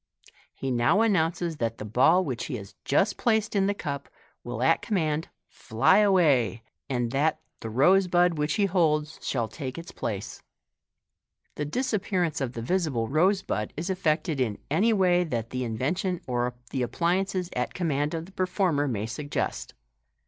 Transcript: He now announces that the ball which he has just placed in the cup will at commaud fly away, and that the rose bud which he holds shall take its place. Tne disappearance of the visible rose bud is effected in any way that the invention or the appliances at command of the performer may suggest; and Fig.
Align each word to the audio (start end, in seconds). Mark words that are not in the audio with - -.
He 0.55 0.71
now 0.71 1.01
announces 1.01 1.57
that 1.57 1.77
the 1.77 1.85
ball 1.85 2.25
which 2.25 2.45
he 2.45 2.55
has 2.55 2.73
just 2.85 3.17
placed 3.17 3.55
in 3.55 3.67
the 3.67 3.75
cup 3.75 4.09
will 4.43 4.63
at 4.63 4.81
commaud 4.81 5.25
fly 5.47 5.99
away, 5.99 6.63
and 6.89 7.11
that 7.11 7.39
the 7.59 7.69
rose 7.69 8.07
bud 8.07 8.35
which 8.35 8.55
he 8.55 8.65
holds 8.65 9.19
shall 9.21 9.47
take 9.47 9.77
its 9.77 9.91
place. 9.91 10.41
Tne 11.55 11.69
disappearance 11.69 12.41
of 12.41 12.53
the 12.53 12.63
visible 12.63 13.07
rose 13.09 13.43
bud 13.43 13.73
is 13.77 13.91
effected 13.91 14.39
in 14.41 14.57
any 14.71 14.91
way 14.91 15.23
that 15.23 15.51
the 15.51 15.63
invention 15.63 16.19
or 16.25 16.55
the 16.71 16.81
appliances 16.81 17.51
at 17.55 17.75
command 17.75 18.15
of 18.15 18.25
the 18.25 18.31
performer 18.31 18.87
may 18.87 19.05
suggest; 19.05 19.73
and 19.73 19.77
Fig. 19.77 19.79